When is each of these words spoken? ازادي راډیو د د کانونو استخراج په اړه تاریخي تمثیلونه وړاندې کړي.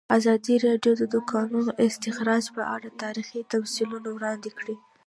ازادي 0.17 0.55
راډیو 0.67 0.93
د 0.97 1.03
د 1.13 1.15
کانونو 1.31 1.71
استخراج 1.87 2.43
په 2.55 2.63
اړه 2.75 2.89
تاریخي 3.03 3.39
تمثیلونه 3.53 4.09
وړاندې 4.13 4.49
کړي. 4.59 4.75